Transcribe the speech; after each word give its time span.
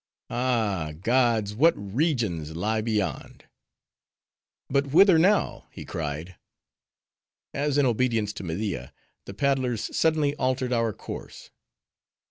Ah! 0.31 0.93
gods! 0.99 1.53
what 1.53 1.75
regions 1.77 2.55
lie 2.55 2.81
beyond?" 2.81 3.45
"But 4.67 4.87
whither 4.87 5.19
now?" 5.19 5.67
he 5.69 5.85
cried, 5.85 6.37
as 7.53 7.77
in 7.77 7.85
obedience 7.85 8.33
to 8.33 8.43
Media, 8.43 8.93
the 9.25 9.35
paddlers 9.35 9.95
suddenly 9.95 10.35
altered 10.37 10.73
our 10.73 10.91
course. 10.91 11.51